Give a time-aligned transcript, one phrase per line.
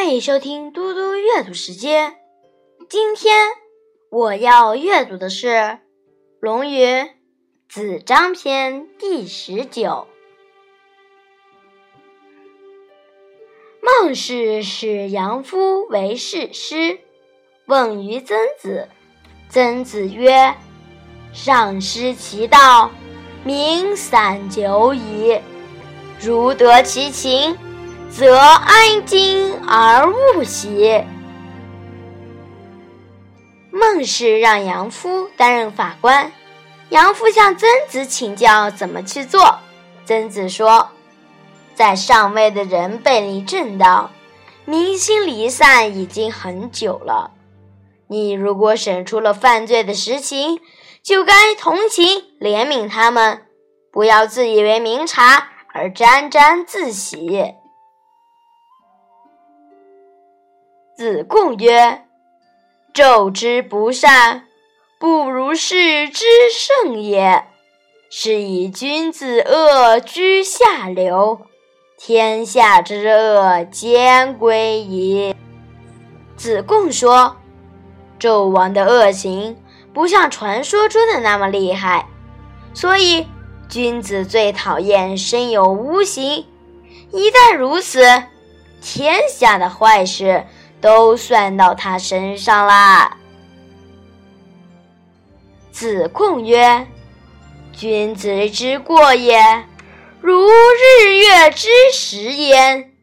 [0.00, 2.16] 欢迎收听嘟嘟阅读时间。
[2.88, 3.48] 今天
[4.10, 5.48] 我要阅读的是
[6.40, 6.86] 《论语·
[7.68, 10.08] 子张篇》第十九。
[13.82, 16.98] 孟氏使杨夫为士师，
[17.66, 18.88] 问于曾子。
[19.50, 20.54] 曾子曰
[21.34, 22.90] ：“上失其道，
[23.44, 25.38] 民散久矣。
[26.18, 27.54] 如得其情。”
[28.10, 31.04] 则安今而勿喜。
[33.70, 36.32] 孟氏让杨夫担任法官，
[36.88, 39.60] 杨夫向曾子请教怎么去做。
[40.04, 40.90] 曾子说
[41.74, 44.10] ：“在上位的人背离正道，
[44.64, 47.30] 民心离散已经很久了。
[48.08, 50.58] 你如果审出了犯罪的实情，
[51.00, 53.46] 就该同情怜悯他们，
[53.92, 57.54] 不要自以为明察而沾沾自喜。”
[61.00, 62.02] 子贡曰
[62.92, 64.44] ：“纣之不善，
[64.98, 67.46] 不如是之圣也。
[68.10, 71.40] 是以君子恶居下流，
[71.96, 75.34] 天下之恶兼归矣。”
[76.36, 77.38] 子贡说
[78.20, 79.56] ：“纣王的恶行
[79.94, 82.08] 不像传说中的那么厉害，
[82.74, 83.26] 所以
[83.70, 86.44] 君子最讨厌身有污行。
[87.10, 88.02] 一旦如此，
[88.82, 90.44] 天下的坏事。”
[90.80, 93.18] 都算到他身上啦。
[95.70, 96.86] 子贡曰
[97.72, 99.66] ：“君子之过也，
[100.20, 102.94] 如日月之食焉。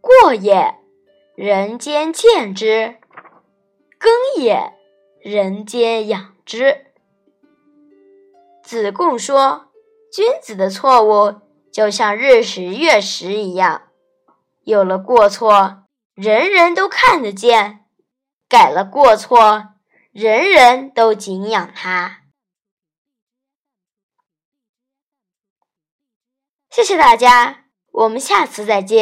[0.00, 0.74] 过也，
[1.34, 2.96] 人间见之；
[3.98, 4.72] 耕也，
[5.20, 6.86] 人间养之。”
[8.62, 9.66] 子贡说
[10.12, 11.40] ：“君子的错误
[11.72, 13.82] 就像日食月食一样，
[14.64, 15.84] 有了过错。”
[16.20, 17.86] 人人都看得见，
[18.46, 19.76] 改了过错，
[20.12, 22.24] 人人都敬仰他。
[26.68, 28.98] 谢谢大家，我们下次再见。